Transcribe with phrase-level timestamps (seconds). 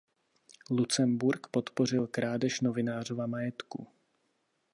[0.69, 3.87] Lucemburk podpořil krádež novinářova majetku.